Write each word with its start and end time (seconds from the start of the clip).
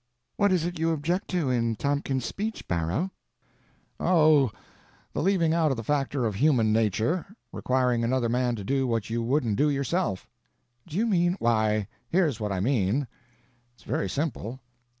"What 0.35 0.51
is 0.51 0.65
it 0.65 0.79
you 0.79 0.89
object 0.93 1.27
to 1.27 1.51
in 1.51 1.75
Tompkins's 1.75 2.27
speech, 2.27 2.67
Barrow?" 2.67 3.11
"Oh, 3.99 4.49
the 5.13 5.21
leaving 5.21 5.53
out 5.53 5.69
of 5.69 5.77
the 5.77 5.83
factor 5.83 6.25
of 6.25 6.33
human 6.33 6.73
nature; 6.73 7.27
requiring 7.51 8.03
another 8.03 8.27
man 8.27 8.55
to 8.55 8.63
do 8.63 8.87
what 8.87 9.11
you 9.11 9.21
wouldn't 9.21 9.57
do 9.57 9.69
yourself." 9.69 10.27
"Do 10.87 10.97
you 10.97 11.05
mean—" 11.05 11.35
"Why 11.37 11.87
here's 12.09 12.39
what 12.39 12.51
I 12.51 12.59
mean; 12.59 13.07
it's 13.75 13.83
very 13.83 14.09
simple. 14.09 14.59